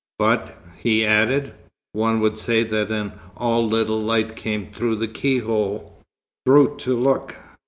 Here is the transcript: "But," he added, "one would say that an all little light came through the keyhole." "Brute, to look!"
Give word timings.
"But," 0.17 0.59
he 0.79 1.05
added, 1.05 1.53
"one 1.93 2.21
would 2.21 2.35
say 2.35 2.63
that 2.63 2.89
an 2.89 3.11
all 3.37 3.67
little 3.67 4.01
light 4.01 4.35
came 4.35 4.71
through 4.71 4.95
the 4.95 5.07
keyhole." 5.07 6.01
"Brute, 6.43 6.79
to 6.79 6.97
look!" 6.97 7.35